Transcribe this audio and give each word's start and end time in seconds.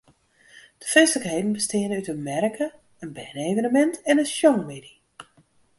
De 0.81 0.85
feestlikheden 0.93 1.51
besteane 1.55 1.97
út 1.99 2.09
in 2.13 2.21
merke, 2.29 2.67
in 3.03 3.09
berne-evenemint 3.15 3.95
en 4.09 4.21
in 4.23 4.31
sjongmiddei. 4.33 4.95